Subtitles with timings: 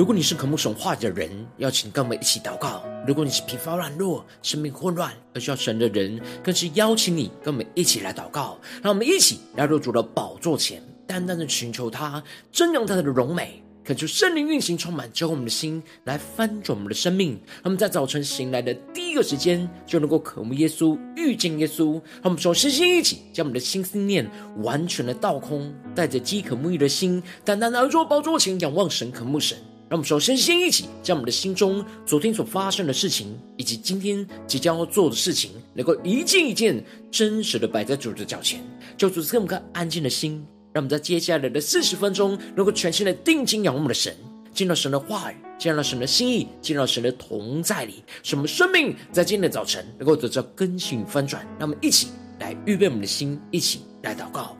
[0.00, 8.58] 如果你是渴慕神话的人，邀请跟我们一起祷告；如果你是疲乏软弱、生命混乱而需要神的人，更是邀请你跟我们一起来祷告。
[8.82, 17.32] 让我们一起来入主的宝座前，单单的寻求他，瞻仰他的荣美，恳求圣灵运行充满，教会我们的心来翻转我们的生命。
[17.56, 21.92] 让我们在早晨醒来的第一个时间，就能够渴慕耶稣、遇见耶稣。
[21.92, 24.26] 让我们说，身心一起将我们的心思念
[24.62, 29.58] 完全的倒空，带着饥渴沐浴的心，单单的坐宝座前仰望神、渴慕神。
[29.90, 38.64] 让我们首先先一起将我们的心中昨天所发生的事情，以及今天即将要做的事情，能够一件一件真实的摆在主的脚前，
[38.96, 44.14] 就主赐我们个安静的心，让我们在接下来的四十分钟，能够全心的定睛仰望我们的神，
[44.54, 51.44] 进入神的话语，进入神的心意，进入神的同在里，使我们生命在今天的早晨能够得到更新与翻转。
[51.58, 52.06] 让我们一起
[52.38, 54.56] 来预备我们的心，一起来祷告。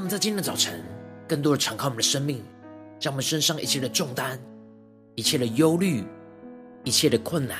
[0.00, 0.82] 我们在今天的早晨，
[1.28, 2.42] 更多的敞开我们的生命，
[2.98, 4.40] 将我们身上一切的重担、
[5.14, 6.02] 一切的忧虑、
[6.84, 7.58] 一切的困难，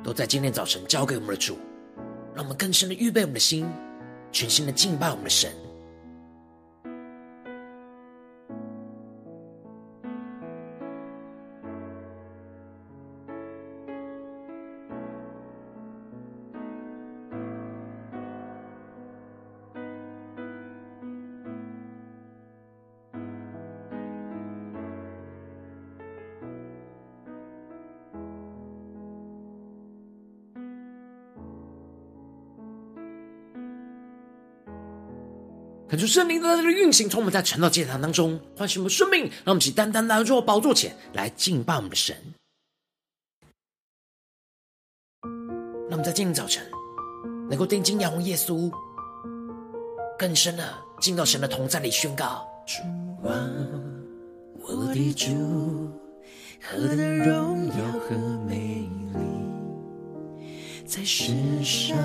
[0.00, 1.58] 都在今天早晨交给我们的主。
[2.32, 3.66] 让我们更深的预备我们的心，
[4.30, 5.50] 全心的敬拜我们的神。
[36.00, 42.16] 主圣灵的运行，从我们在晨祷祭坛当中唤醒我们生命，让我们起单单来到宝座前来敬拜我们的神。
[45.22, 46.64] 让我们在今天早晨
[47.50, 48.72] 能够定睛仰望耶稣，
[50.18, 53.50] 更深的进到神的同在里宣告：主啊，
[54.60, 55.90] 我的主，
[56.62, 58.16] 何等的荣耀和
[58.48, 58.88] 美，
[60.90, 61.96] 在世上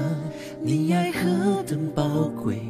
[0.62, 2.62] 你爱何等宝贵。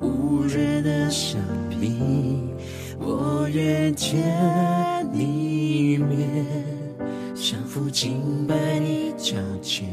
[0.00, 1.40] 无人的生
[1.78, 2.50] 命，
[2.98, 4.18] 我愿见
[5.12, 6.44] 你一面，
[7.36, 9.88] 降服敬拜你脚前，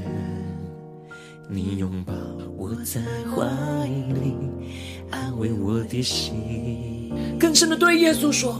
[1.47, 2.11] 你拥抱
[2.57, 2.99] 我在
[3.29, 3.45] 怀
[3.85, 4.33] 里，
[5.11, 7.13] 安慰我的心。
[7.39, 8.59] 更深的对耶稣说：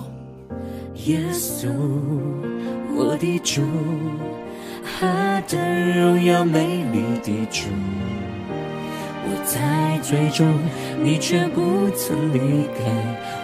[1.07, 1.67] 耶稣，
[2.95, 3.63] 我的主，
[4.99, 5.05] 何
[5.47, 7.67] 等荣耀美丽的主。
[9.29, 10.57] 我在最终，
[11.03, 12.81] 你却不曾离开，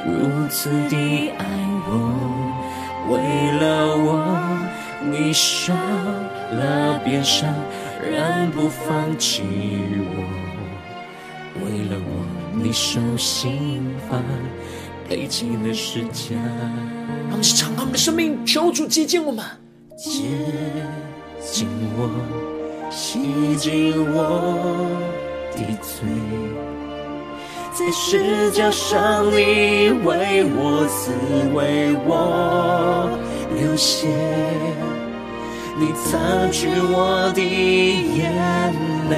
[0.04, 1.46] 如此的爱
[1.86, 1.92] 我，
[3.12, 3.20] 为
[3.62, 4.26] 了我，
[5.12, 7.54] 你受了鞭伤，
[8.02, 9.44] 仍不放弃
[10.00, 10.26] 我；
[11.64, 12.26] 为了我，
[12.64, 14.18] 你受刑罚，
[15.08, 16.36] 背起了十架。
[17.30, 19.46] 让我们敞开我们的生命，求主接近我们，
[19.96, 20.24] 接
[21.52, 21.68] 紧
[21.98, 22.10] 我，
[22.90, 24.18] 洗净我。
[25.56, 26.10] 的罪，
[27.74, 31.12] 在十架上你为我死，
[31.54, 33.08] 为我
[33.56, 34.08] 流血，
[35.78, 38.34] 你擦去我的眼
[39.12, 39.14] 泪，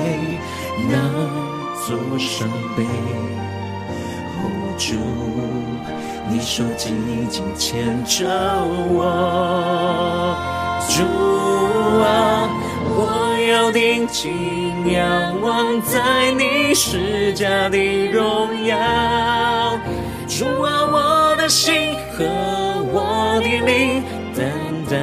[0.89, 0.93] 那
[1.87, 2.83] 座伤悲。
[4.77, 4.95] 主，
[6.29, 6.93] 你手紧
[7.29, 8.27] 紧牵着
[8.91, 10.35] 我，
[10.89, 11.24] 主啊，我
[13.47, 14.33] 要定睛。
[14.91, 17.77] 仰望在你施加的
[18.11, 18.77] 荣耀，
[20.27, 21.73] 主啊，我的心
[22.11, 22.23] 和
[22.93, 24.03] 我的灵，
[24.35, 24.45] 单
[24.89, 24.99] 单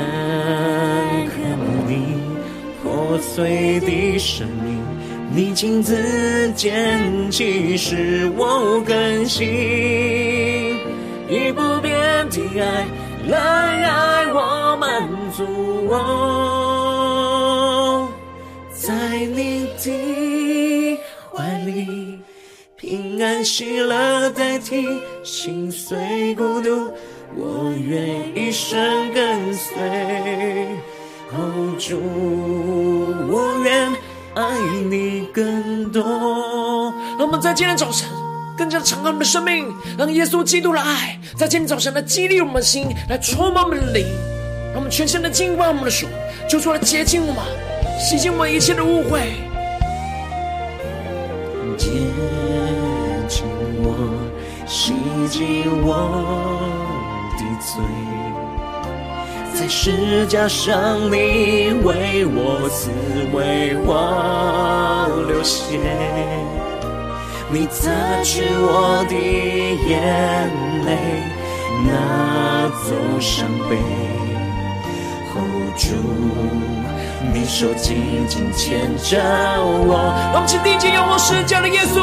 [1.27, 2.23] 渴慕你
[2.83, 4.81] 破碎的生命，
[5.35, 9.47] 你亲自捡起，使我更新，
[11.29, 11.93] 以不变
[12.31, 12.87] 的爱
[13.27, 15.45] 来爱我，满足
[15.89, 16.62] 我。
[18.85, 20.99] 在你的
[21.33, 22.19] 怀里，
[22.77, 24.85] 平安喜乐代替
[25.23, 26.93] 心碎孤独，
[27.37, 29.77] 我愿一生跟随。
[31.31, 31.97] 哦，主，
[33.31, 33.89] 我愿
[34.35, 34.59] 爱
[34.91, 36.93] 你更多。
[37.17, 38.09] 让我们在今天早晨
[38.59, 44.05] 更加敞开我们的生命，让耶稣基督的爱在今天早晨来激励我们的心，来充满我们的灵，
[44.73, 46.09] 让我们全身的敬拜我们的主，
[46.49, 47.45] 就出来洁净我们，
[48.03, 49.21] 洗净我一切的误会。
[51.79, 51.89] 接
[53.29, 53.45] 近
[53.81, 53.95] 我，
[54.67, 54.93] 洗
[55.31, 55.95] 净我
[57.39, 57.81] 的罪，
[59.55, 62.91] 在十架上你为我死，
[63.33, 65.79] 为我流血，
[67.53, 67.89] 你擦
[68.25, 69.15] 去我的
[69.89, 70.51] 眼
[70.85, 70.91] 泪，
[71.87, 72.91] 拿走
[73.21, 73.79] 伤悲
[75.33, 75.87] ，hold 住。
[77.33, 79.19] 你手紧紧牵着
[79.63, 82.01] 我，让我们请定睛仰望十架的耶稣。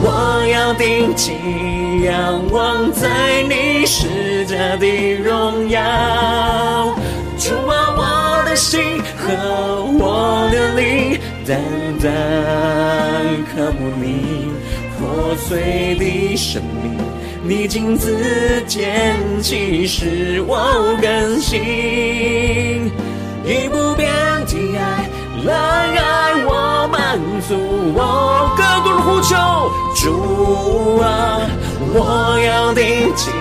[0.00, 5.80] 我要定睛仰望在你十架的荣耀，
[7.36, 11.60] 主啊，我的心和我的灵，单
[12.00, 12.08] 单
[13.52, 14.52] 渴慕你
[14.98, 16.96] 破碎的生命，
[17.42, 22.90] 你亲自拣起使我更新。
[23.48, 24.12] 以不变
[24.44, 25.08] 的爱
[25.44, 27.18] 来爱我，满
[27.48, 27.56] 足
[27.94, 29.34] 我更多的呼求。
[29.96, 31.40] 主啊，
[31.94, 32.84] 我要定
[33.16, 33.32] 睛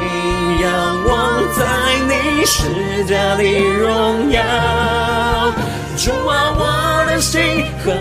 [0.62, 0.66] 仰
[1.10, 1.60] 望在
[2.08, 4.42] 你十架的荣耀。
[5.98, 7.92] 主啊，我的心和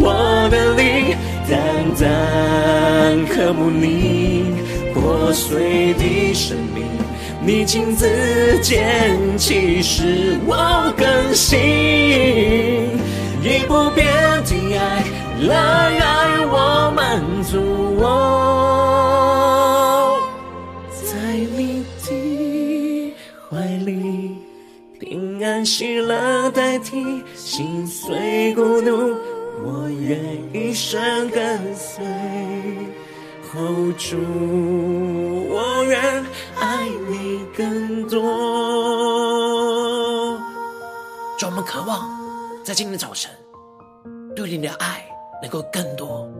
[0.00, 1.16] 我的灵，
[1.50, 1.58] 单
[1.98, 4.54] 单渴慕你
[4.94, 6.84] 破碎的生命。
[7.42, 8.06] 你亲自
[8.60, 11.58] 拣起，使我更新，
[13.42, 14.06] 以不变
[14.44, 15.02] 的爱
[15.40, 18.06] 来爱我，满足我，
[20.92, 21.16] 在
[21.56, 23.14] 你的
[23.48, 24.36] 怀里，
[24.98, 29.16] 平安喜乐代替心碎孤独，
[29.64, 30.20] 我愿
[30.52, 32.04] 一生跟随。
[33.52, 34.16] hold 住，
[35.48, 36.24] 我愿
[36.60, 38.20] 爱你更多。
[41.40, 42.08] 让我们渴望
[42.62, 43.30] 在今天的早晨，
[44.36, 45.04] 对你的爱
[45.42, 46.30] 能够更多。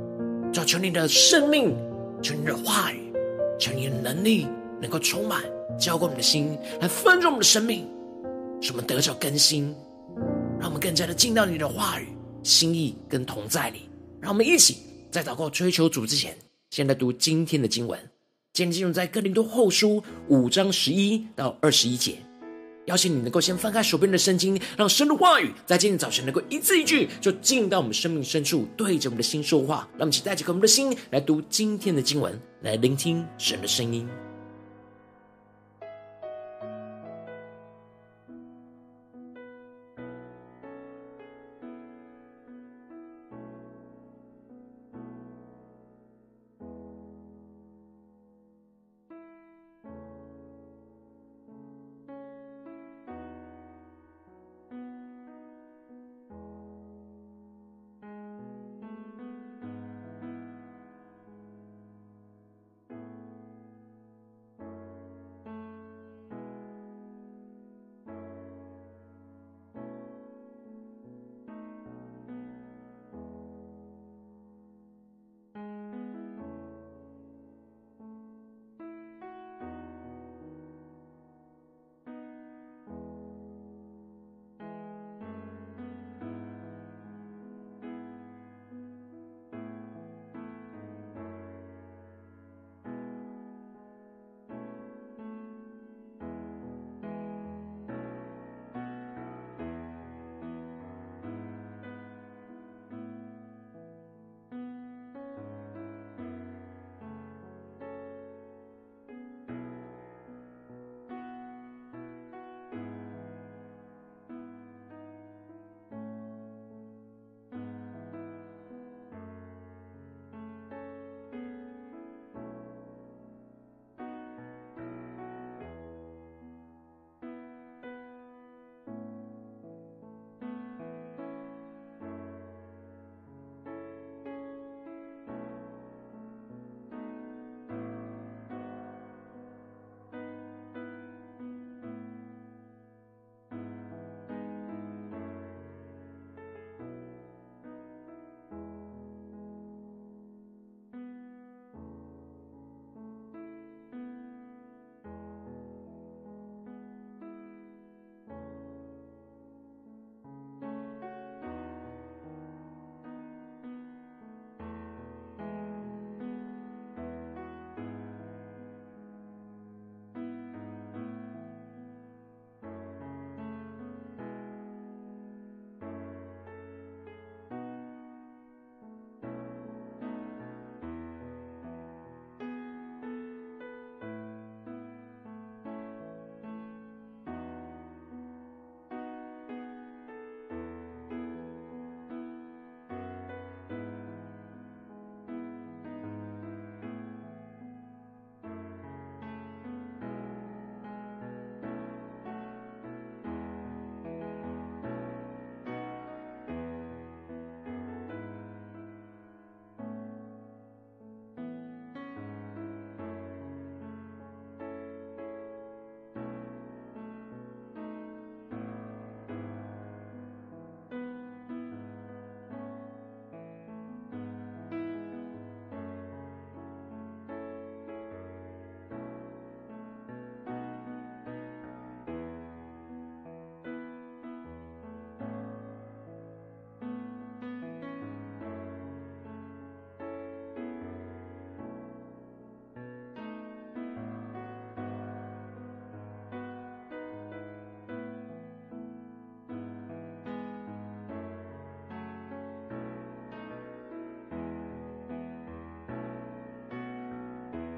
[0.52, 1.74] 找求你的生命，
[2.22, 3.12] 求你的话语，
[3.58, 4.46] 求你的能力
[4.80, 5.42] 能够充满，
[5.78, 7.88] 浇灌我们的心，来丰盛我们的生命，
[8.60, 9.74] 使我们得着更新，
[10.58, 12.08] 让我们更加的进到你的话语、
[12.42, 13.88] 心意跟同在里。
[14.20, 14.78] 让我们一起
[15.10, 16.36] 在祷告追求主之前。
[16.70, 17.98] 先来读今天的经文，
[18.52, 22.16] 今天进入在哥林多后书五章十一到二十一节。
[22.86, 29.88] 邀请你能够先翻开手边的圣经，让神的话语在今天早晨能够一字一句就进入到我们生命深处，对着我们的心说话。
[29.92, 34.08] 让我们一起带着我们的心来读今天的经文，来聆听神的声音。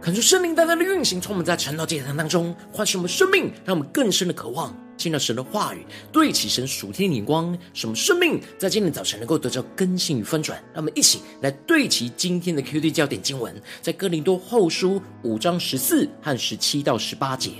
[0.03, 10.59] 看出圣灵大大的运行，从我们在晨祷祭坛当中唤醒我们生命，让我们更深的渴望见到神的话语，对齐神属天的眼光，使我们生命在今天早晨能够得到更新与翻转。
[10.75, 17.53] 让我们一起来对齐今天的 QD 焦点经文，在哥林多后书五章十四和十七到十八节。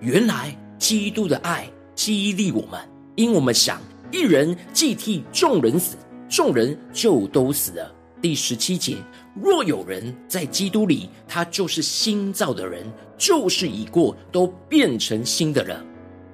[0.00, 2.80] 原来基督的爱激励我们，
[3.14, 5.96] 因我们想一人既替众人死，
[6.28, 7.94] 众人就都死了。
[8.20, 8.96] 第十七节。
[9.34, 12.84] 若有人在基督里，他就是新造的人，
[13.18, 15.84] 旧事已过，都变成新的了。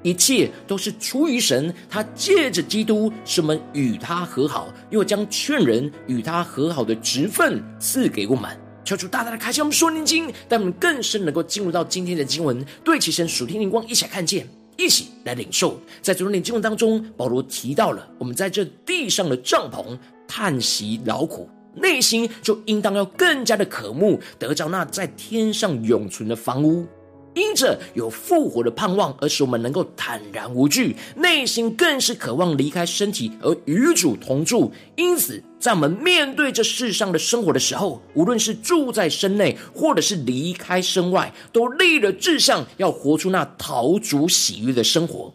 [0.05, 8.51] 一切都是出于神，他借着基督使我们与他和好，又将劝人与他和好的职分赐给我们。
[8.85, 14.45] 求主大大的开启我们属灵经，带我们更深能够进入到今天的经文，对其神属天灵光，一起看见，
[14.77, 15.81] 一起来领受。
[16.01, 19.97] 在主日经文当中，保罗提到了我们在这地上的帐篷
[20.27, 21.49] 叹息劳苦。
[21.75, 26.87] 内心就应当要更加的渴慕得着那在天上永存的房屋，
[27.35, 34.71] 因着有复活的盼望，而使我们能够坦然无惧，内心更是渴望离开身体而与主同住。
[34.97, 45.33] 因此，在我们面对这世上的生活的时候，无论是住在身内，或者是离开身外，都立了志向，要活出那陶主喜悦的生活。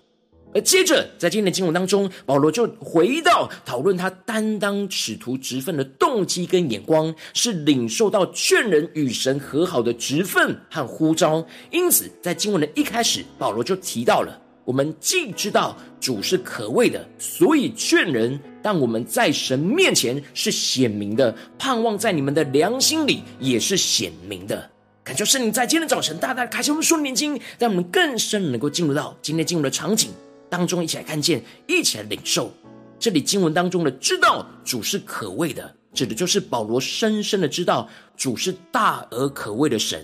[0.57, 11.45] 而接着，在今天的经文当中，保罗就回到讨论他担当使徒职分的动机跟眼光，是领受到劝人与神和好的职分和呼召。
[11.69, 24.67] 因此，在经文的一开始，保罗就提到了：我们既知道主是可畏的，所以劝人；但我们在神面前是显明的，盼望在你们的良心里也是显明的。
[25.03, 30.09] 感谢圣灵在今天的早晨大大开启我们属灵眼睛，让我们更深能够进入到今天经文的场景。
[30.49, 32.51] 当中一起来看见，一起来领受。
[32.99, 40.03] 这里经文当中的“知道主是可畏的”，指的就是保罗深深的知道主是大而可畏的神，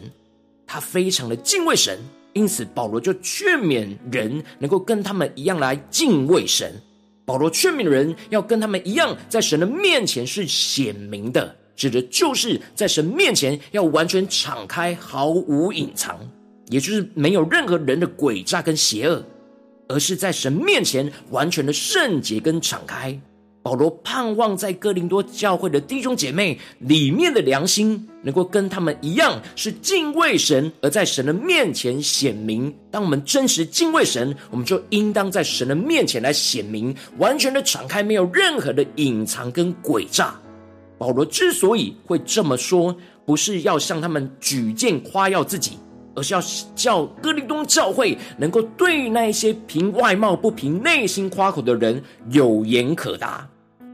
[0.68, 1.98] 他非常的敬畏神，
[2.34, 6.72] 因此保罗就劝勉人能够跟他们一样来敬畏神。
[7.26, 16.20] 保罗劝勉人要跟他们一样，在神的面前是显明的，指的就是在神面前要完全敞开，毫无隐藏，
[16.70, 19.26] 也就是没有任何人的诡诈跟邪恶。
[19.94, 23.18] 而是在神面前完全的圣洁跟敞开。
[23.62, 32.74] 保罗盼望在哥林多教会的弟兄姐妹里面的良心，能够跟他们一样，是敬畏神，而在神的面前显明。
[32.92, 40.38] 当我们真实敬畏神，我们就应当在神的面前来显明，完全的敞开，没有任何的隐藏跟诡诈。
[40.98, 42.94] 保罗之所以会这么说，
[43.26, 45.78] 不是要向他们举荐夸耀自己。
[46.16, 46.42] 而是要
[46.76, 53.48] 叫哥林多教会能够对那一些凭外貌不凭内心夸口的人有言可答。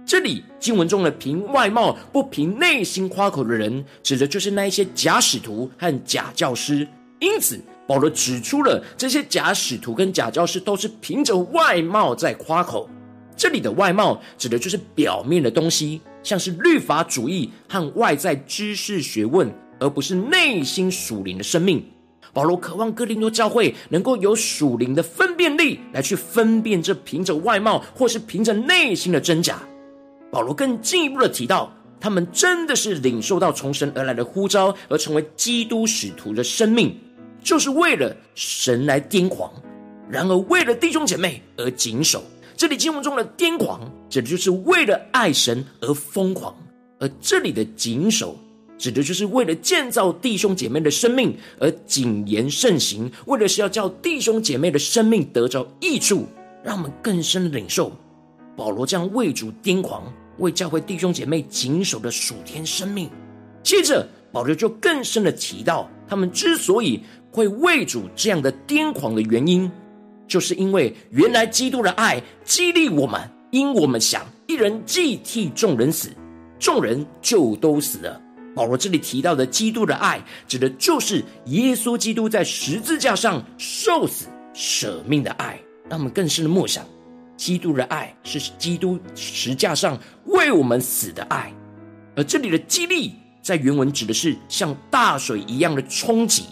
[0.06, 6.88] 这里经文中的凭外貌不凭内心夸口的人，指的就是那一些假使徒和假教师。
[7.20, 12.90] 因此，保罗指出了这些假使徒跟假教师都是凭着外貌在夸口。
[13.38, 19.50] 这里的外貌指的就是表面的东西，像是律法主义和外在知识学问，
[19.80, 21.86] 而不是内心属灵的生命。
[22.34, 29.62] 保罗渴望哥林多教会能够有属灵的分辨力，来去分辨这凭着外貌或是凭着内心的真假。
[30.32, 36.96] 保罗更进一步的提到，他们真的是领受到从神而来的呼召，而成为基督使徒的生命，
[37.44, 39.52] 就是为了神来癫狂。
[40.10, 42.24] 然而，为了弟兄姐妹而谨守。
[42.56, 46.54] 这里经文中的癫狂，指的就是为了爱神而疯狂，
[47.00, 48.36] 而这里的谨守。
[48.80, 56.26] 指的就是为了建造弟兄姐妹的生命而谨言慎行，为的是要叫弟兄姐妹的生命得着益处，
[56.64, 57.92] 让我们更深的领受
[58.56, 63.10] 保罗这样为主癫狂、为教会弟兄姐妹谨守的属天生命。
[63.62, 69.70] 接着，保罗就更深的提到，他们之所以会为主这样的癫狂的原因，
[70.26, 76.10] 就是因为原来基督的爱激励我们，因我们想一人既替众人死，
[76.58, 78.22] 众人就都死了。
[78.56, 85.60] 保罗这里提到的基督的爱，指的就是耶稣基督在十字架上受死舍命的爱。
[85.90, 86.86] 让我们更深的默想，
[87.36, 91.52] 基督的爱是基督十字架上为我们死的爱。
[92.16, 96.44] 而这里的激励，在原文指的是像大水一样的冲击，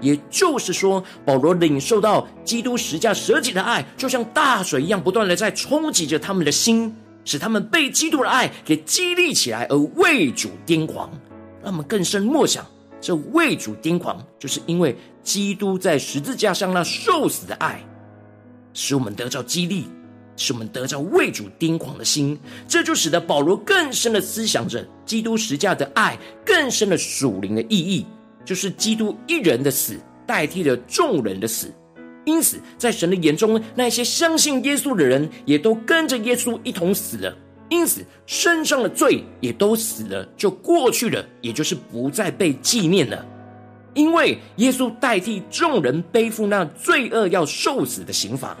[0.00, 11.10] 也就是说，保罗领受到基督十字架舍己的爱，就像大水一样，不断的在冲击着他们的心，使他们被基督的爱给激励起来，而为主癫狂。
[11.66, 12.64] 让我们更深默想，
[13.00, 17.84] 这为主癫狂，就是因为基督在十字架上那受死的爱，
[18.72, 19.88] 使我们得着激励，
[20.36, 22.38] 使我们得着为主癫狂的心。
[22.68, 28.06] 这就使得保罗更深的思想着基督十字架的爱，更深的属灵的意义。
[28.44, 31.74] 就是基督一人的死代替了众人的死。
[32.26, 37.36] 因此，在神的眼中，那些相信耶稣的人也都跟着耶稣一同死了。
[37.68, 43.26] 因此，身上的罪也都死了，就过去了，也就是不再被纪念了。
[43.94, 48.56] 因为耶稣代替众人背负那罪恶要受死的刑罚，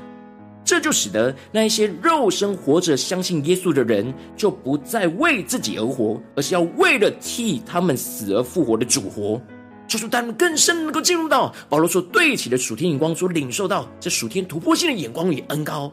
[0.64, 9.40] 这就使得那一些肉身活着相信耶稣的人，就不再为自己而活，而是要为了替他们死而复活的主活。
[9.86, 15.92] 就是他们更深能够进入到保罗所对齐的属天眼光，所领受到这属天突破性的眼光与恩膏。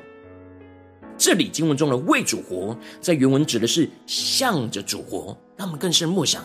[1.23, 5.27] 这里经文中的为主活，在原文指的是向着主活。
[5.55, 6.43] 让我们更深默想，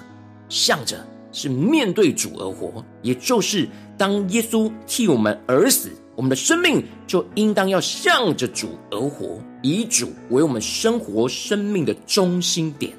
[0.48, 12.92] 向着是面对主而活，也就是当耶稣替我们而死，我们的生命就应当要向着主而活，以主为我们生活生命的中心点。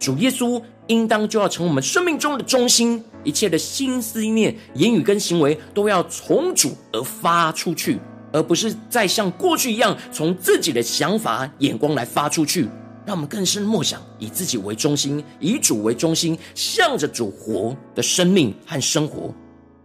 [0.00, 3.00] 主耶稣应当就要成我们生命中的中心。
[3.22, 8.00] 一切的心思意念、言语跟行为，都要从主而发出去，
[8.36, 12.68] 而不是再像过去一样，从自己的想法、眼光来发出去。
[13.06, 19.34] 让我们更深默想，以自己为中心，以主为中心，向着主活的生命和生活，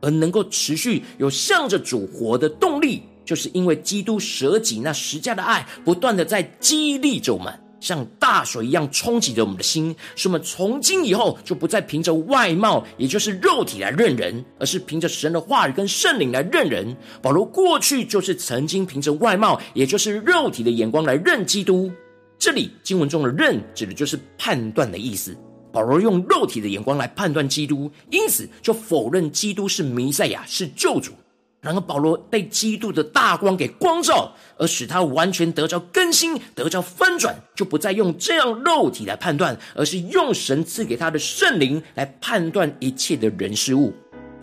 [0.02, 7.58] 而能够持续有向着主活的动力，就是因为基督舍己那十架的爱，不断的在激励着我们。
[7.82, 16.96] 像大水一样冲击着我们的心，使我们从今以后就不再凭着外貌，也就是肉体来认人，而是凭着神的话语跟圣灵来认人。
[17.22, 21.92] 保罗过去就是曾经凭着外貌，也就是肉体的眼光来认基督。
[22.40, 25.36] 这里经文中的“认”指的就是判断的意思。
[25.72, 31.14] 保罗用肉体的眼光来判断基督，因此就否认基督是弥赛亚，是救主。
[31.62, 43.94] 然而，保罗被基督的大光给光照，而使他完全得着更新，得着翻转，就不再用这样肉体来判断，而是用神赐给他的圣灵来判断一切的人事物。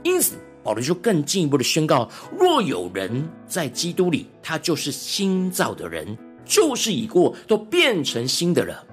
[0.05, 8.87] 因此，保罗就更进一步的宣告：若有人在基督里，他就是新造的人，旧事已过，都变成新的了。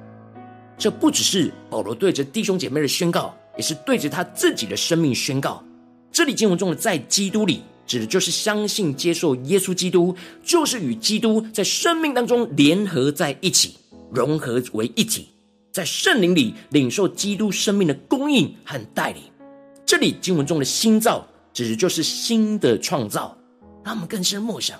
[0.79, 5.63] 这不只是保罗对着弟兄姐妹的宣告，也是对着他自己的生命宣告。
[6.11, 7.61] 这里经文中的在基督里。
[7.85, 13.75] 指的就是相信接受耶稣基督，就是与基督在生命当中联合在一起，
[14.11, 15.27] 融合为一体，
[15.71, 19.21] 在圣灵里领受基督生命的供应和带领。
[19.85, 23.37] 这里经文中的新造，指的就是新的创造。
[23.83, 24.79] 让我们更深默想，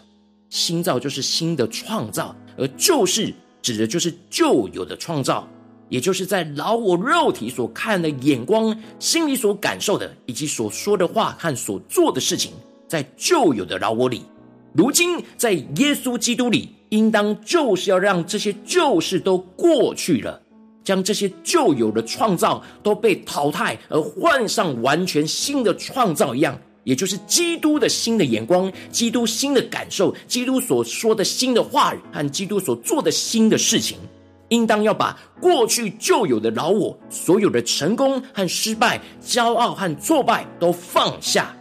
[0.50, 5.48] 新造就是新的创造，而旧事指的就是旧有的创造，
[5.90, 12.52] 也就是在老我肉体所看的眼光、心里所感受的，以及所说的话和所做的事情。
[12.88, 14.24] 在旧有的老我里，
[14.74, 20.42] 如今在耶稣基督里，应当就是要让这些旧事都过去了，
[20.84, 33.98] 将这些旧有的创造都被淘汰，而换上完全新的创造一样，也就是基督的新的眼光、基督新的感受、基督所说的新的话语和基督所做的新的事情，
[34.50, 41.56] 应当要把过去旧有的老我所有的成功和失败、骄傲和挫败都放下。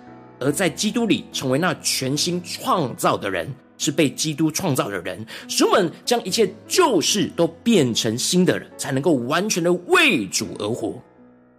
[0.44, 11.02] 而在基督里成为那全新创造的人，是被基督创造的人，使我们将一切旧事都变成新的人，才能够完全的为主而活。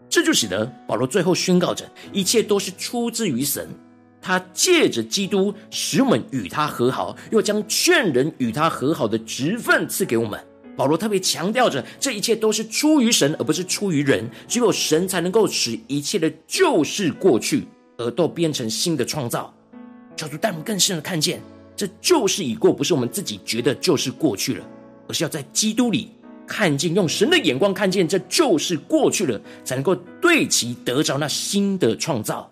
[0.07, 3.67] 这就使得保罗最后宣告着：一切都是出自于神，
[4.21, 10.39] 他借着基督使我们与他和好，又将劝人与他和好的职分赐给我们。
[10.77, 14.29] 保罗特别强调着，这一切都是出于神，而不是出于人。
[14.47, 17.65] 只有神才能够使一切的旧事过去。
[17.97, 19.53] 而都变成新的创造，
[20.15, 21.41] 求主带我们更深的看见，
[21.75, 24.65] 这旧事已过，不是我们自己觉得就是过去了，
[25.07, 26.11] 而是要在基督里
[26.45, 32.51] 看见，用神的眼光看见这就是过去了，才能够对其得着那新的创造。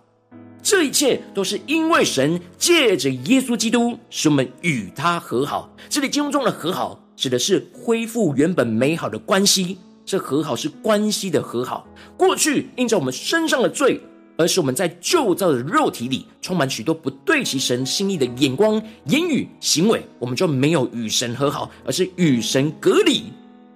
[0.62, 5.70] 这一切都是因为神借着耶稣基督，使我们与他和好。
[5.90, 9.76] 这里经文中的和好，指的是恢复原本美好的关系。
[10.06, 14.00] 这和好是关系的和好，过去因着我们身上的罪。
[14.36, 23.24] 而是我们在旧造的肉体里充满许多不对其神心意的眼光、言语、行为，我们就没有与神和好，而是与神隔离。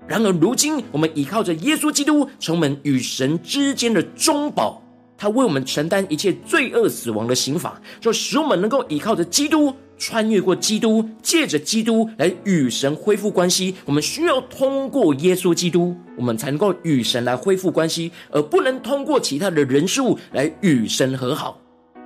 [0.07, 4.83] 然而如今，我们依靠着耶稣基督，成为与神之间的中保，
[5.17, 9.75] 他为我们承担一切罪恶死亡的刑罚，就使我们能够依靠着基督。
[9.99, 13.75] 穿越过基督，借着基督来与神恢复关系。
[13.85, 21.61] 我们需要通过耶稣基督，我们才能够与神来恢复关系，而不能通过其他的人事物来与神和好。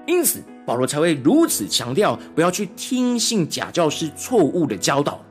[0.07, 5.25] 因此，保罗才会如此强调，不要去听信假教师错误的教导，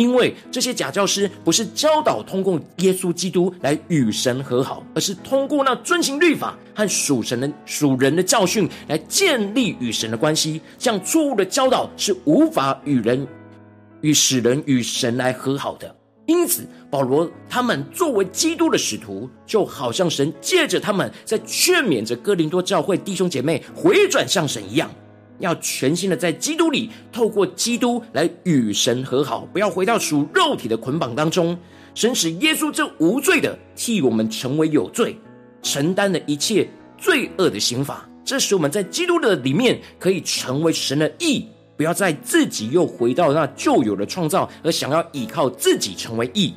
[0.00, 10.58] 因为这些假教师不是教导通过耶稣基督来与神和好，而是通过那遵行律法和属神的属人的教训来建立与神的关系。
[10.78, 13.28] 这样错误的教导是无法与人
[14.00, 15.94] 与使人与神来和好的。
[16.24, 24.90] 因此，保罗他们作为基督的使徒，就好像神借着他们在劝勉着哥林多教会弟兄姐妹回转向神一样，
[25.40, 31.58] 要全心的在基督里，透过基督来与神和好，不要回到属肉体的捆绑当中。
[31.94, 35.18] 神使耶稣这无罪的替我们成为有罪，
[35.62, 41.46] 承担了一切罪恶的刑罚，这使我们在基督的里面可以成为神的义。
[41.76, 46.52] 不要再自己又回到那旧有的创造，而想要依靠自己成为义。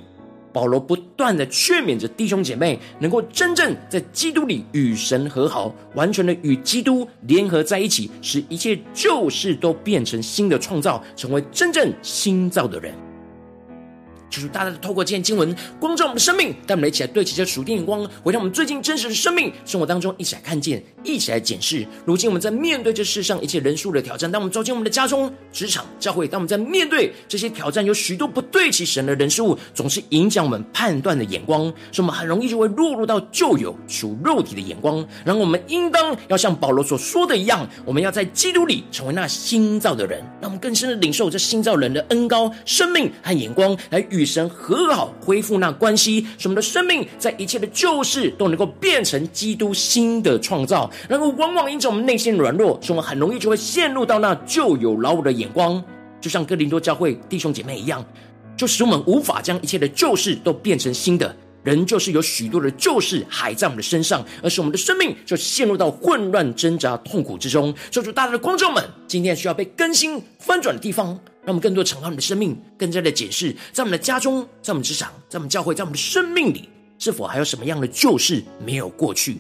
[0.54, 12.94] 保罗不断的劝勉着弟兄姐妹，能够真正在基督里与神和好，完全的与基督联合在一起，使一切旧事都变成新的创造，成为真正新造的人。
[14.34, 21.86] 就是大大的透过今天经文光照我们的生命，带我们一起来对齐这属天眼光，回到我们最近真实的生命生活当中，一起来看见，一起来检视。
[22.04, 35.08] 如今我们在面对这世上一切人数的挑战，当我们走进我们的家中、职场、教会，当我们在面对这些挑战，有许多不对齐神的人事物，总是影响我们判断的眼光，所以我们很容易就会落入到旧有属肉体的眼光。
[35.24, 44.23] 然后我们应当要像保罗所说的一样，我们要在基督里成为那新造的人，让我们更深的领受这新造人的恩膏、生命和眼光，来与。
[44.24, 50.90] 与神和好，恢复那关系，使我们的生命在一切的旧事都能够变成基督新的创造。
[51.10, 55.84] 然后，往往因着我们内心软弱，所以我们很容易就会陷入到那旧有老我的眼光，
[56.22, 58.04] 就像哥林多教会弟兄姐妹一样，
[58.56, 61.36] 就使我们无法将一切的旧事都变成新的。
[61.64, 67.74] 人就是有许多的旧事还在我们的身上，而使我们的生命就陷入到混乱、挣扎、痛苦之中。
[67.92, 71.20] 求主大大的光照们，今天需要被更新翻转的地方。
[71.46, 79.40] 让我们更多敞开我们的生命，更加的解释，在我们的家中，在我们职场，在我们教会，在我们的生命里，是否还有什么样的旧事没有过去，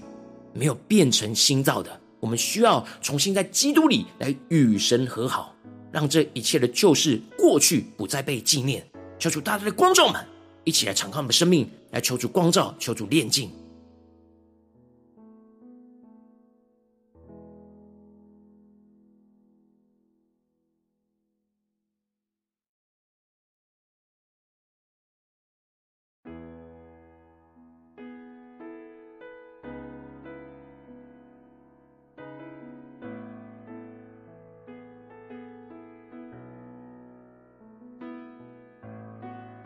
[0.53, 1.99] 没有变成新造的？
[2.19, 5.55] 我们需要重新在基督里来与神和好，
[5.91, 8.85] 让这一切的旧事过去不再被纪念。
[9.17, 10.21] 求主大大的光照们，
[10.65, 13.49] 一起来敞开我们的生命，来求主光照，求主炼净。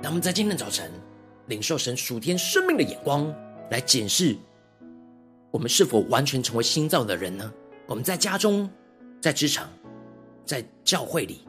[0.08, 0.90] 让我们在今天早晨
[1.48, 3.28] 领受神属天生命的眼光，
[3.70, 4.38] 来检视
[5.52, 7.54] 我们是否完全成为新造的人呢？
[7.88, 8.70] 我们在家中、
[9.20, 9.70] 在职场、
[10.46, 11.42] 在教会里，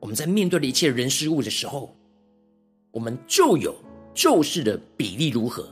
[0.00, 1.94] 我们在面对的一切人事物的时候，
[2.90, 3.72] 我们旧有
[4.12, 5.68] 旧事的比例如何？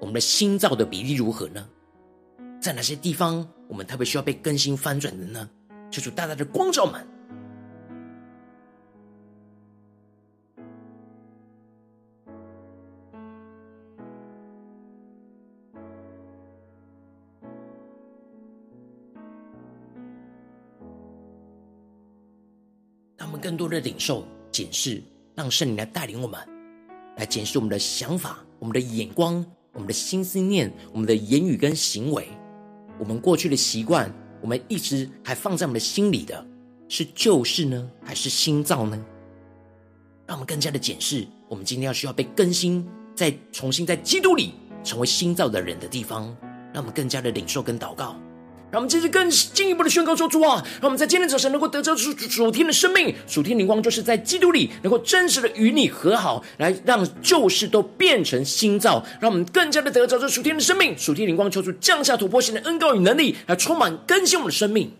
[0.00, 1.68] 我们的新造的比例如何呢？
[2.60, 5.48] 在哪些地方我们特别需要被更新翻转的呢？
[5.88, 7.06] 求主大大的光照们。
[23.42, 25.02] 更多的领受、检视，
[25.34, 26.40] 让圣灵来带领我们，
[27.16, 32.28] 来检视我们的想法、我们的眼光、我们的心思念、我们的言语跟行为，
[33.00, 36.46] 我们过去的习惯，我们一直还放在我们的心里的，
[36.88, 39.04] 是旧事呢，还是新造呢？
[40.24, 46.24] 让我们更加的检视，我们今天要需要被更新，再重新在基督里成为新造的人的地方，
[46.72, 48.14] 让我们更加的领受跟祷告。
[48.72, 59.04] 让我们继续更进一步的宣告说：“主啊，让我们在今天早晨能够得着主主天的生命，属天灵光，就是在基督里能够真实的与你和好，来让旧事都变成新造。
[59.20, 64.90] 让我们更加的得着这属天的生命，属天灵光，求主降下突破性的恩膏与能力，来充满更新我们的生命。”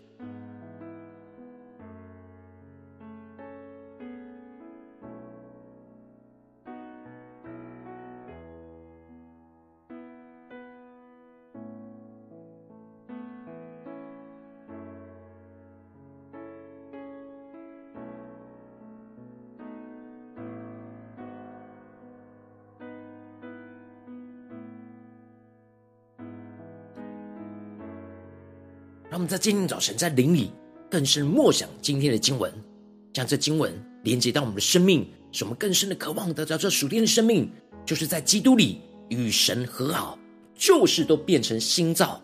[29.22, 30.50] 们在今天早晨在灵里
[30.90, 32.52] 更深默想今天的经文，
[33.12, 37.48] 将这经文连接到我们的生命，使我们更深的渴望得到这属天的生命，
[37.86, 38.80] 就是在基督里
[39.10, 40.18] 与神和好，
[40.56, 42.20] 旧事都变成新造。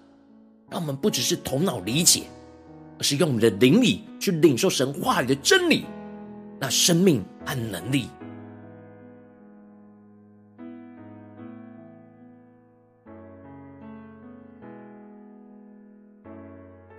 [0.69, 2.25] 让我们不只是头脑理解，
[2.99, 5.85] 而是用我们的灵里去领受神话语的真理，
[6.61, 8.09] 那生命和能力。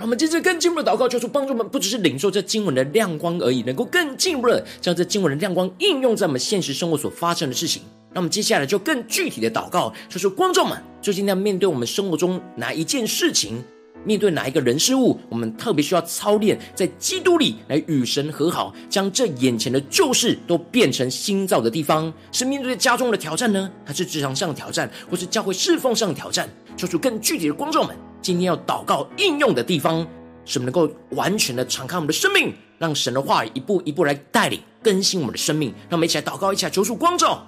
[0.09, 7.83] 我们接着更进一步的祷告，求主帮助我们，不只是领受这经文的亮光而已，能够更进一步的将这经文的亮光应用在我们现实生活所发生的事情。
[8.11, 13.63] 那我们接下来就更具体的祷告，就说观众们究竟要面对我们生活中哪一件事情，
[14.05, 26.49] 面对哪一个人事物，我们特别需要操练在基督里来与神和好，将这眼前的旧事都变成新造的地方，是面对家中的挑战呢，还是职场上的挑战，或是教会侍奉上的挑战？
[26.77, 30.07] 求出更具体的观众们今天要祷告应用的地方，
[30.45, 35.73] 使我们能够完全的敞开我们的生命，让神的话一步一步来带领更新我们的生命。
[35.89, 37.45] 让我们一起来祷告，一起来求主光照。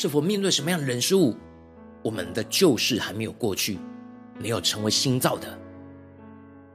[0.00, 1.36] 是否面对什么样的人事物，
[2.04, 3.80] 我们的旧事还没有过去，
[4.38, 5.48] 没有成为新造的？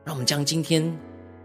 [0.03, 0.93] 让我们将今天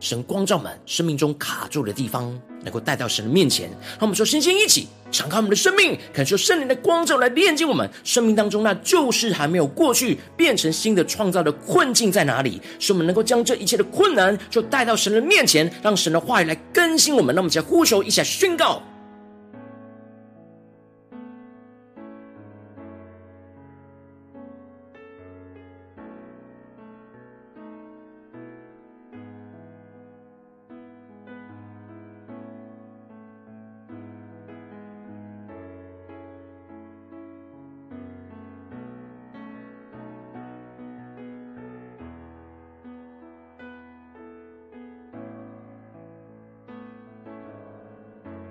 [0.00, 3.70] 神光照满生命中卡住的地方，能够带到神的面前。
[3.90, 12.60] 让我们说，先先一起敞开我们的生命，感受圣灵的光照来炼净我们生命当中那旧事还没有过去，变成新的创造的困境在哪里？
[12.80, 17.32] 使我们能够将这一切的困难就带到神的面前，让神的话语来更新我们。
[17.32, 18.82] 让我们一起来呼求，一起来宣告。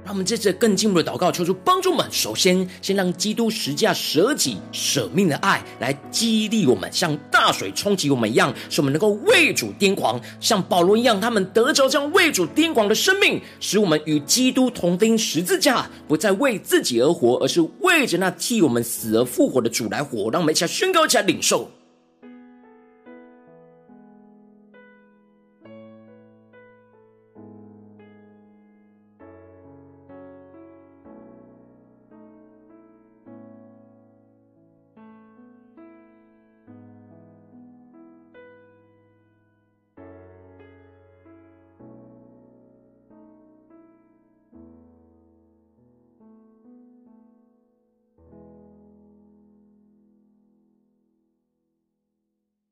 [0.07, 2.07] 让我们接着更进一步的祷告，求主帮助我们。
[2.09, 20.31] 首先，先让基督十架舍己舍命的爱来激励我们，像大水冲击我们一样，使我们能够为主癫狂，像保罗一样，他们得着这样为主癫狂的生命，使我们与基督同钉十字架，不再为自己而活，而是为着那替我们死而复活的主来活。
[20.31, 21.69] 让我们一起来宣告，一起来领受。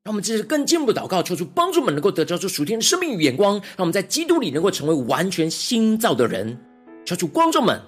[0.06, 6.56] 让我们接着更进一步祷告，求主帮助我们能够得着这属天的生命与眼光，让我们在基督里能够成为完全新造的人。
[7.04, 7.80] 求主光照们。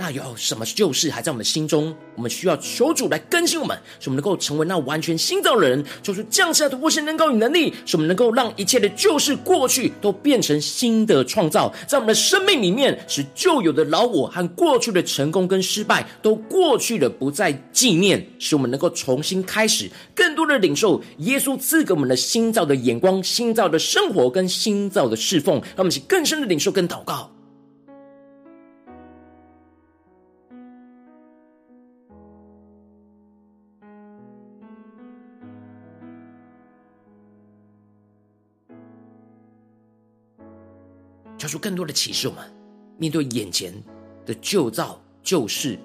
[0.00, 1.94] 那有什么旧事还在我们心中？
[2.14, 5.84] 我们需要求主来更新我们，使我们能够成为那完全新造的人。
[6.02, 27.30] 求主降下突破性能高与能力，使我们能够让一切的旧事过去都变成新的创造，在我们的生命里面，使旧有的老我和过去的成功跟失败都过去了，不再纪念，使我们能够重新开始，更多的领受耶稣赐给我们的新造的眼光、新造的生活跟新造的侍奉，让我们去更深的领受跟祷告。
[41.50, 42.44] 出更多的启示，我们
[42.96, 43.74] 面对眼前
[44.24, 45.78] 的旧造旧事，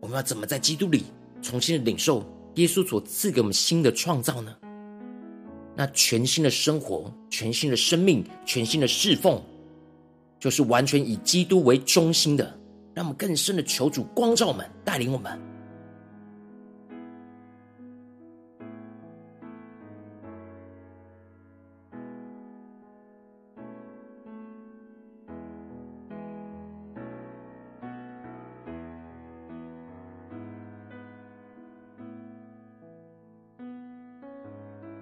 [0.00, 1.04] 我们要怎么在基督里
[1.42, 4.54] 重新的领受耶稣所赐给我们新的创造呢？
[5.76, 9.42] 那全新的生活、全新的生命、全新的侍奉，
[10.40, 12.56] 就是完全以基督为中心的。
[12.94, 15.47] 让我们更深的求主光照我们，带领我们。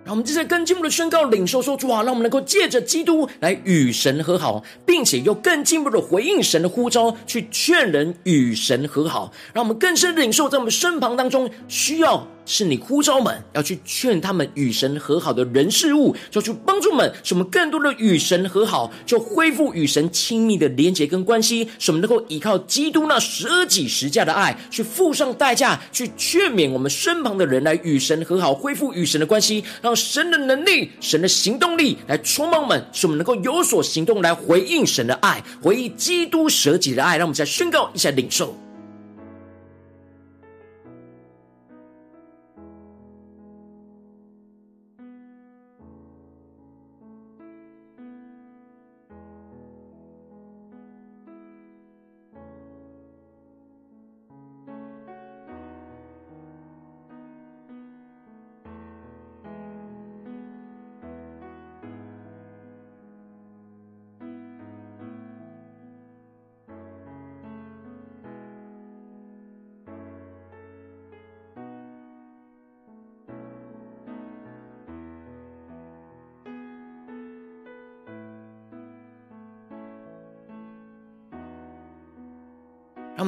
[0.06, 9.32] 让我们正在更进一步的宣告、领受说：主啊，让我们能够借着基督来与神和好，并且又更进一步的回应神的呼召，去劝人与神和好。
[9.52, 37.16] 让我们更深领受，在我们身旁当中需要是你呼召们要去劝他们与神和好的人事物，就去帮助们，使我们更多的与神和好，就恢复与神亲密的连结跟关系，使我们能够依靠基督那舍己十架的爱，去付上代价，去劝勉我们身旁的人来与神和好，恢复与神的关系，让神的能力、神的行动力来充满我们，使我们能够有所行动来回应神的爱，回应基督舍己的爱。
[37.16, 38.54] 让我们再宣告一下领受。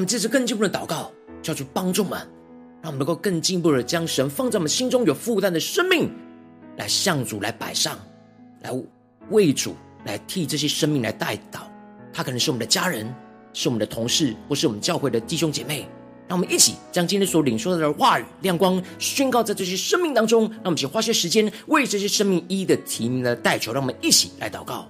[0.09, 2.19] 这次更进一步的祷告，叫主帮助们，
[2.81, 6.11] 让我们能够更进一步的将神放在我们心中有负担的生命，
[6.79, 7.99] 来向主来摆上，
[8.63, 8.73] 来
[9.29, 11.61] 为主来替这些生命来代祷。
[12.11, 13.15] 他可能是我们的家人，
[13.53, 15.87] 是我们的同事，或是我们教会的弟兄姐妹。
[16.27, 20.43] 让我们一起将今天所领受到的话语亮光宣告在这些生命当中。
[20.43, 23.73] 让我们一起花些时间为这些生命一一的提名来代求。
[23.73, 24.89] 让我们一起来祷告。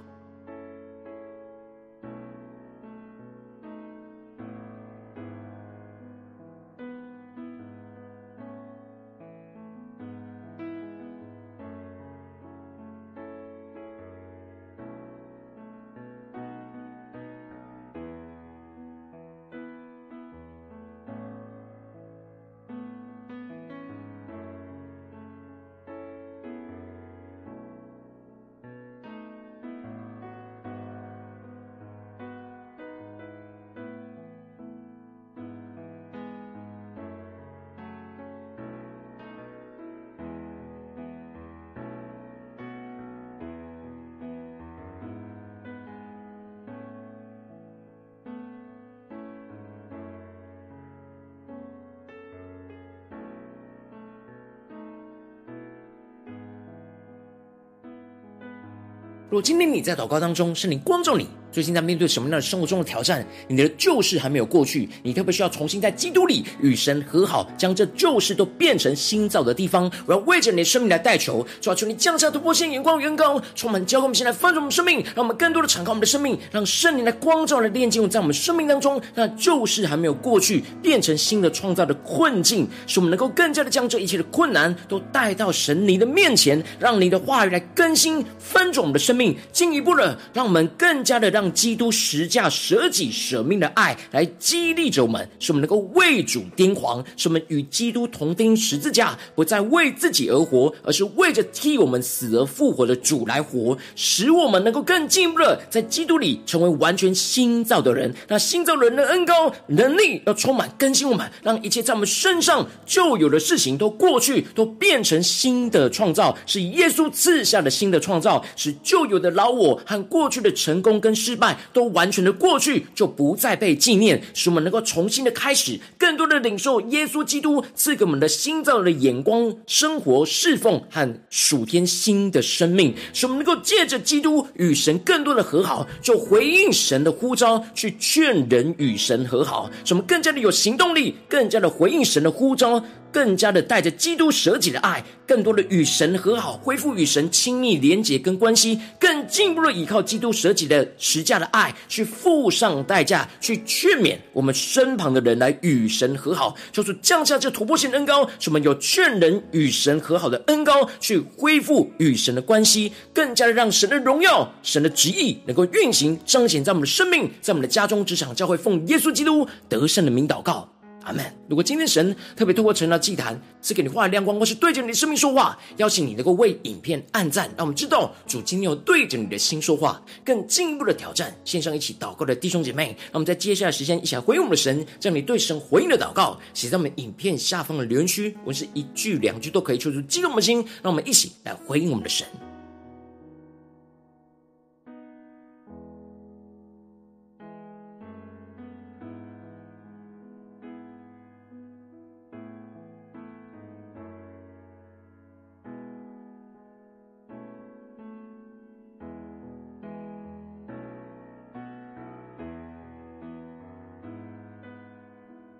[59.41, 61.29] 今天你在祷告当中，圣灵光照你。
[61.51, 63.27] 最近在面对什么样的生活中的挑战？
[63.49, 66.99] 你的旧事还没有过去，你特别需要重新在基督里与神。
[67.09, 69.91] 和好，将这旧事都变成新造的地方。
[70.05, 79.01] 我要为着你的生命来代求，主啊，求你降下突破性眼光，远高，充满教会，我们现在翻转我们生命，让我们更多的敞开我们的生命，让圣灵来光照来炼净在我们生命当中。
[79.15, 91.49] 那旧事还没有过去，变成新的创造的困境，使我们能够更加的将这一切的困难都带到神你的面前，让你的话语来更新翻转我们的生命，进一步的让我们更加的让。
[91.59, 108.15] 基督十架舍己舍命的爱来激励着我们，使我们能够为主癫狂，使我们与基督同钉十字架，不再为自己而活，而是为着替我们死而复活的主来活，使我们能够更进一步的在基督里成为完全新造的人。
[108.29, 142.83] 那新造人的恩膏能力要充满更新我们，让一切在我们身上旧有的事情都过去，都变成新的创造，是耶稣赐下的新的创造，使旧有的老我和过去的成功跟失败都完全的过去，就不再被纪念，使我们能够重新的开始，更多的领受耶稣基督赐给我们的心造的眼光、生活、侍奉和属天新的生命，使我们能够借着基督与神更多的和好，就回应神的呼召，去劝人与神和好，使我们更加的有行动力，更加的回应神的呼召。
[143.13, 170.78] 更加的带着基督舍己的爱，更多的与神和好，恢复与神亲密连结跟关系，更进一步的依靠基督舍己的十架的爱，去付上代价，去劝勉我们身旁的人来与神和好，就是降下这突破性的恩膏，使我们有劝人与神和好的恩膏，去恢复与神的关系，更加的让神的荣耀、神的旨意能够运行彰显在我们的生命，在我们的家中、职场、教会，奉耶稣基督得胜的名祷告。
[171.09, 171.25] 阿门。
[171.49, 192.27] 如果今天神特别透过成了祭坛赐给你话语亮光，或是对着你的生命说话，邀请你能够为影片按赞，让我们知道主今天有对着你的心说话，更进一步的挑战线上一起祷告的弟兄姐妹，让我们在接下来时间一起来回应我们的神，将你对神回应的祷告写在我们影片下方的留言区，无论是一句两句都可以，说出激动的心，让我们一起来回应我们的神。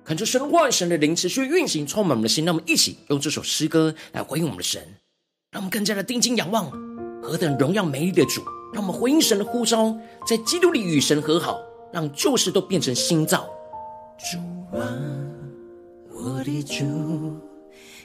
[0.09, 2.43] 看着神万、神的灵持续运行，充满我们的心。
[2.47, 4.81] 让我们一起用这首诗歌来回应我们的神，
[5.51, 6.71] 让我们更加的定睛仰望
[7.23, 8.43] 何等荣耀美丽的主。
[8.73, 9.95] 让我们回应神的呼召，
[10.27, 11.61] 在基督里与神和好，
[11.93, 13.51] 让旧事都变成新造。
[14.33, 14.39] 主
[14.79, 14.81] 啊，
[16.11, 16.87] 我的主，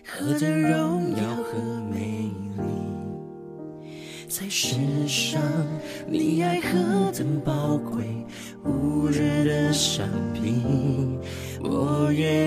[0.06, 1.58] 何等荣耀和
[1.90, 3.88] 美丽，
[4.28, 4.76] 在世
[5.08, 5.42] 上
[6.06, 7.54] 你爱何等宝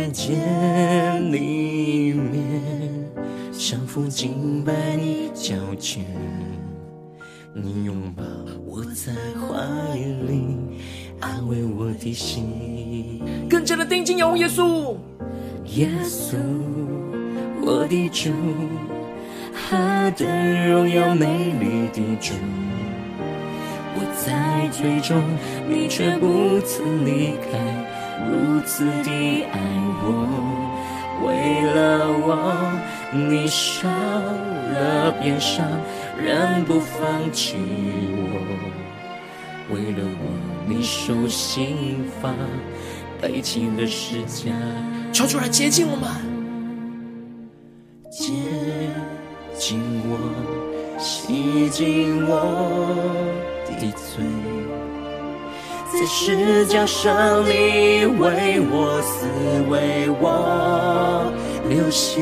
[0.06, 0.36] 我愿见
[1.32, 3.10] 你面，
[3.50, 6.04] 降服敬拜你脚前。
[7.52, 8.22] 你拥抱
[8.64, 10.44] 我在怀里，
[11.18, 13.20] 安慰我的心。
[13.50, 14.94] 更加的定睛仰望耶稣，
[15.74, 16.36] 耶稣，
[17.62, 18.30] 我的主，
[19.52, 19.76] 何
[20.16, 22.32] 等荣耀美丽的主。
[23.98, 25.20] 我在最终，
[25.68, 27.58] 你却不曾离开，
[28.30, 29.10] 如此的
[29.50, 29.58] 爱
[30.06, 32.28] 我，为了我，
[33.12, 35.66] 你受了鞭伤。
[36.18, 37.56] 仍不放弃
[38.16, 38.32] 我，
[39.70, 40.22] 为了我，
[40.66, 42.32] 你受刑罚，
[43.20, 44.50] 背起了十架，
[45.12, 46.08] 求主来接近我们，
[48.10, 48.32] 接
[49.58, 50.18] 近我，
[50.98, 52.32] 洗净我
[53.66, 54.24] 的罪，
[55.98, 59.26] 在十架上你为我死，
[59.70, 61.32] 为我
[61.70, 62.20] 流血。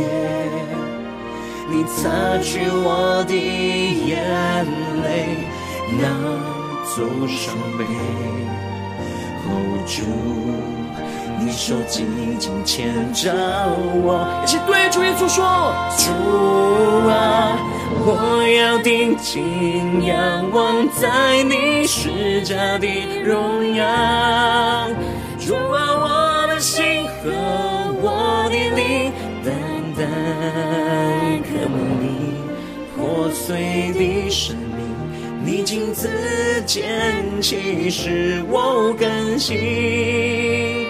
[1.69, 4.17] 你擦去我的眼
[5.03, 5.49] 泪，
[6.01, 6.07] 拿
[6.85, 7.85] 走伤悲
[9.43, 10.05] ，hold 住
[11.45, 12.07] 你手紧
[12.39, 13.31] 紧牵着
[14.03, 15.45] 我，一起对主耶稣说：
[15.99, 16.11] 主
[17.07, 17.59] 啊，
[18.01, 22.89] 我要定睛仰望在你十架的
[23.23, 23.85] 荣耀，
[25.39, 27.31] 主啊，我的心和
[28.01, 29.13] 我的灵
[29.45, 29.53] 单
[29.99, 30.07] 单。
[31.43, 32.41] 渴慕你
[32.97, 34.79] 破碎的生命，
[35.45, 36.09] 你亲自
[36.67, 40.84] 牵起，使我更新，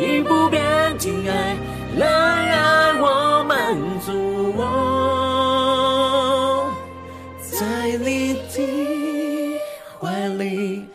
[0.00, 1.56] 以不变的爱
[1.98, 4.60] 来爱我，满足我，
[7.42, 7.58] 在
[7.98, 9.60] 你的
[10.00, 10.86] 怀里，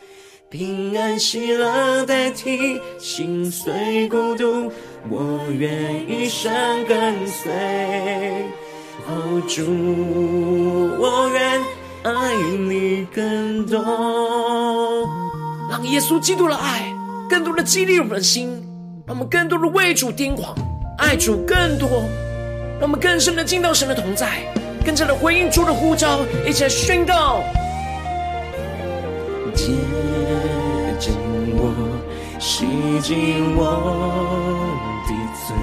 [0.49, 4.71] 平安喜乐代替心碎孤独，
[5.07, 6.51] 我愿一生
[6.87, 7.51] 跟随。
[9.07, 9.61] 哦，主，
[10.99, 11.61] 我愿
[12.03, 15.07] 爱你更多。
[15.69, 16.91] 让耶稣基督的爱
[17.29, 18.64] 更多的激励我的心，
[19.07, 20.55] 让我们更多的为主癫狂，
[20.97, 21.87] 爱主更多，
[22.79, 24.39] 让我们更深的进到神的同在，
[24.83, 27.43] 更加的回应主的呼召，一起来宣告：
[29.53, 29.73] 接
[30.97, 31.13] 近
[31.53, 31.71] 我，
[32.39, 32.65] 洗
[33.03, 34.73] 净我
[35.07, 35.13] 的
[35.45, 35.55] 罪。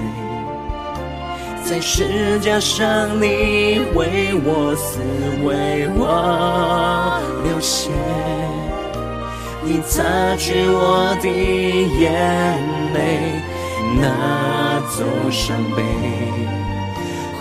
[1.65, 5.01] 在十架上，你为我死，
[5.43, 7.89] 为我流血，
[9.65, 12.11] 你擦去我的眼
[12.93, 13.41] 泪，
[14.01, 15.81] 拿走伤悲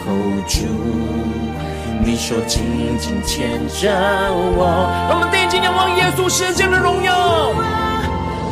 [0.04, 0.58] ，hold 住
[2.04, 2.62] 你说紧
[2.98, 3.90] 紧牵着
[4.56, 4.88] 我。
[5.10, 7.52] 我们定睛仰望耶稣十架的荣耀，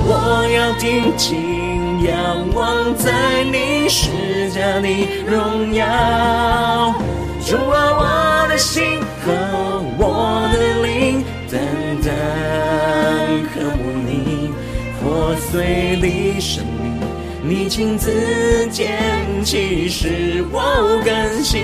[0.05, 1.61] 我要定睛。
[2.03, 4.09] 仰望在你世
[4.51, 4.89] 界的
[5.27, 5.85] 荣耀，
[7.45, 9.31] 主啊，我的心和
[9.99, 11.90] 我的灵，单单
[13.53, 14.53] 渴慕你
[15.01, 17.01] 破碎的生命，
[17.43, 18.99] 你亲自捡
[19.45, 21.61] 起，使我更新，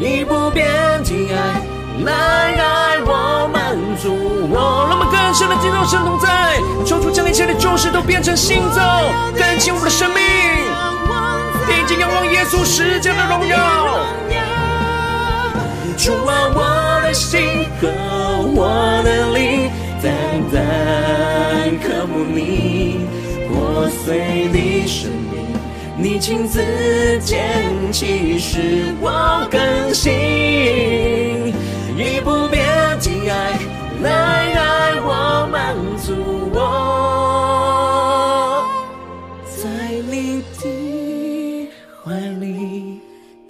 [0.00, 0.66] 以不变
[1.04, 1.60] 的爱
[2.04, 4.16] 来爱我，满足
[4.50, 4.86] 我。
[4.88, 10.20] 让我们更深的进入神同在，求主将一切的旧事都变成新造，更新我们的生命。
[11.66, 13.56] 定睛仰望耶稣十架的荣耀，
[15.96, 16.83] 主啊，我的
[17.14, 17.88] 心和
[18.54, 19.70] 我的灵，
[20.02, 20.12] 单
[20.52, 23.06] 单渴慕你。
[23.48, 24.56] 破碎的
[24.86, 25.46] 生命，
[25.96, 26.60] 你亲自
[27.20, 27.40] 捡
[27.92, 30.12] 起，使我更新，
[31.96, 32.66] 以不变
[32.98, 33.32] 的爱
[34.02, 34.10] 来
[34.54, 36.12] 爱我，满足
[36.52, 36.58] 我，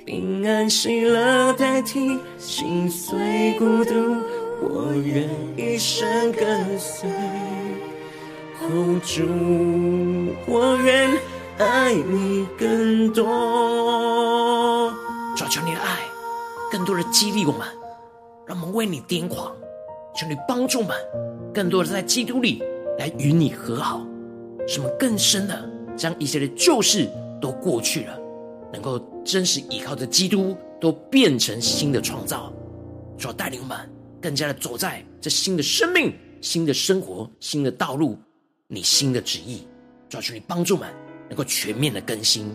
[0.05, 3.95] 平安喜乐代替心碎孤独，
[4.61, 5.27] 我愿
[5.57, 7.09] 一生跟随
[8.61, 9.25] ，hold 住，
[10.47, 11.11] 我愿
[11.57, 14.93] 爱你更多。
[15.35, 16.01] 主，求你的爱，
[16.71, 17.61] 更多的激励我们，
[18.45, 19.51] 让我们为你癫狂。
[20.15, 20.95] 求你帮助我们，
[21.55, 22.63] 更多的在基督里
[22.99, 24.07] 来与你和好，
[24.69, 27.09] 使我们更深的将一切的旧事
[27.41, 28.19] 都过去了，
[28.75, 32.53] 能够真实依靠着基督，都变成新的创造。
[33.17, 33.79] 主要带领我们
[34.21, 38.19] 更加的走在这新的生命、新的生活、新的道路，
[38.67, 39.61] 你新的旨意，
[40.09, 40.93] 主要求你帮助我们
[41.29, 42.51] 能够全面的更新。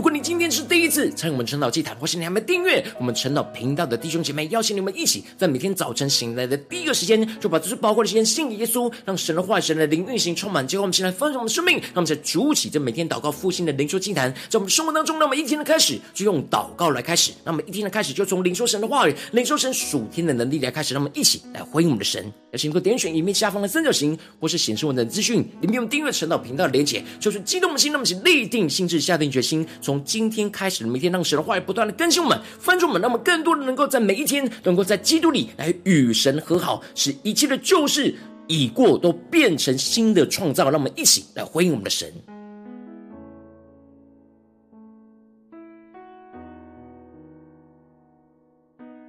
[0.00, 22.24] 如果你今天是第一次参与我们晨祷祭坛，或是你还没订阅我们晨祷频道的弟兄姐妹，邀请你们一起在每天早晨醒来的第一个时间，就把这最宝贵的时间献给耶稣，让神的话语、神的灵运行充满，结果我们先来分享我们的生命，让我们在主起这每天祷告复兴的灵修祭坛，在我们生活当中，让我们一天的开始就用祷告来开始，让我们一天的开始就从领受神的话语、领受神属天的能力来开始，让我们一起来回应我们的神。
[22.52, 38.14] 邀请你能够点选影片下方的三角形，或是显示文的资讯里面有订阅晨祷频道的连结，就是激动的心，那么请立定心志，下定决心，从今天开始每天，让神的话语不断的更新我们，翻出我们，让我们更多的能够在每一天，能够在基督里来与神和好，使一切的旧事
[38.46, 40.70] 已过都变成新的创造。
[40.70, 42.08] 让我们一起来回应我们的神。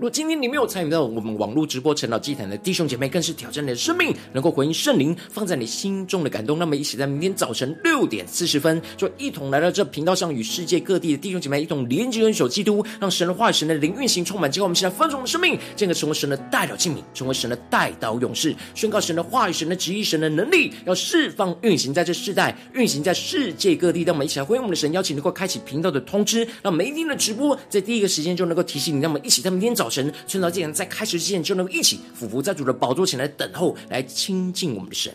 [0.02, 6.58] 若今天你没有参与到我们网络直播晨祷祭坛的弟兄姐妹，更是挑战你的生命，能够回应圣灵放在你心中的感动。
[6.58, 14.52] 那么，一起在明天早晨六点四十分，就一同来到这频道上，与世界各地的弟兄姐妹一同连接、恩守基督，让神的话语、神的灵运行充满。
[14.52, 24.02] 结果，我们现在分盛我们的生命，进而成为神的代表器皿，成为神的代祷勇士，宣告神的话语、神的旨意、神的能力，要释放运行在这世代，运行在世界各地。
[24.02, 29.02] 让我们一起来回应我们的神，邀请能够开启频道的通知，让每一天的直播在第一个时间就能够提醒你。
[29.04, 30.12] 让我们一起在明天早神。
[30.26, 35.14] 趁早既然，在开始之前，就能够一起俯伏在主的宝座前来等候，来亲近我们的神。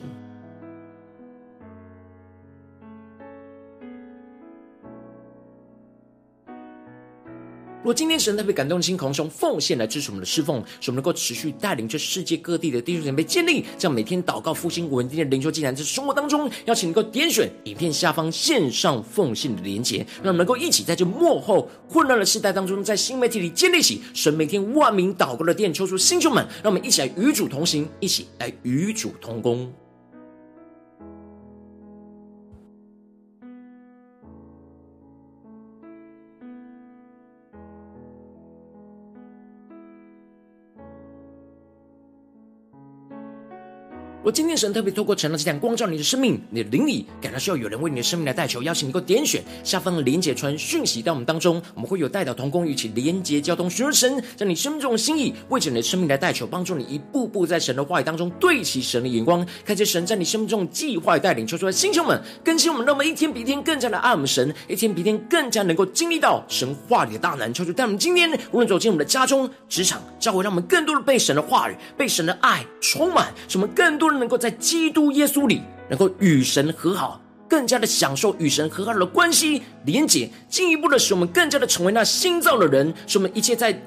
[7.86, 29.72] 若今天神特别感动的心，从奉献来支持我们的侍奉，使我们能够持续带领这世界各地的弟兄姐妹建立这样每天祷告复兴稳定的灵修祭坛，在生活当中，邀请能够点选影片下方线上奉献的连结，让我们能够一起在这幕后混乱的时代当中，在新媒体里建立起神每天万名祷告的殿，抽出弟兄们，让我们一起来与主同行，一起来与主同工。
[44.26, 83.80] 我今天神特别透过晨祷祭坛光照你的生命，你的灵里感到需要有人为你的生命来代求，邀请你够点选下方的连结传讯息到我们当中，我们会有代祷同工一起连结交通，寻求神在你生命中的心意，为着你的生命来代求，帮助你一步步在神的话语当中对齐神的眼光，看见神在你生命中的计划带领，求出来，星球们更新我们，让我们一天比一天更加的爱我们神，一天比一天更加能够经历到神话里的大能，求主带我们今天无论走进我们的家中、职场、教会，让我们更多的被神的话语、被神的爱充满，使我们更多的能够在基督耶稣里，能够与神和好，更加的享受与神和好的关系连结，进一步的使我们更加的成为那新造的人，使我们一切在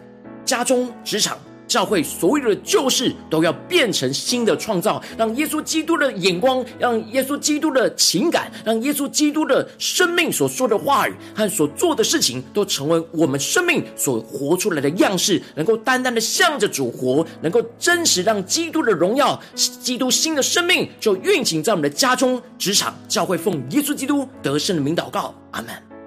[0.46, 1.38] 家中、职场。
[1.70, 25.99] 教会所有的旧事都要变成新的创造，让耶稣基督的眼光，让耶稣基督的情感，让耶稣基督的生命所说的话语和所做的事情，都成为我们生命所活出来的样式，能够单单的向着主活，能够真实让基督的荣耀、基督新的生命就运行在我们的家中、职场、教会，奉耶稣基督得胜的名祷告，阿门。